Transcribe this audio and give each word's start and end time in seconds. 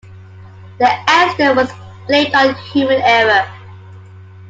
The 0.79 0.87
accident 1.07 1.57
was 1.57 1.69
blamed 2.07 2.33
on 2.33 2.55
human 2.55 2.99
error. 3.03 3.47